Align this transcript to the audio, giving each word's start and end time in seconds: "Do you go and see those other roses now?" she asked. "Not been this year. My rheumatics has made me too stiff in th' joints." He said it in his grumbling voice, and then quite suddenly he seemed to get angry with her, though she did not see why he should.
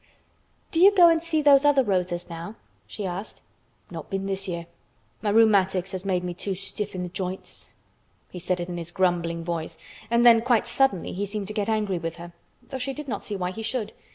"Do 0.71 0.79
you 0.81 0.89
go 0.95 1.09
and 1.09 1.21
see 1.21 1.43
those 1.43 1.63
other 1.63 1.83
roses 1.83 2.27
now?" 2.27 2.55
she 2.87 3.05
asked. 3.05 3.43
"Not 3.91 4.09
been 4.09 4.25
this 4.25 4.47
year. 4.47 4.65
My 5.21 5.29
rheumatics 5.29 5.91
has 5.91 6.03
made 6.05 6.23
me 6.23 6.33
too 6.33 6.55
stiff 6.55 6.95
in 6.95 7.07
th' 7.07 7.13
joints." 7.13 7.69
He 8.31 8.39
said 8.39 8.59
it 8.59 8.67
in 8.67 8.77
his 8.77 8.89
grumbling 8.91 9.43
voice, 9.43 9.77
and 10.09 10.25
then 10.25 10.41
quite 10.41 10.65
suddenly 10.65 11.13
he 11.13 11.27
seemed 11.27 11.49
to 11.49 11.53
get 11.53 11.69
angry 11.69 11.99
with 11.99 12.15
her, 12.15 12.33
though 12.63 12.79
she 12.79 12.93
did 12.93 13.07
not 13.07 13.23
see 13.23 13.35
why 13.35 13.51
he 13.51 13.61
should. 13.61 13.93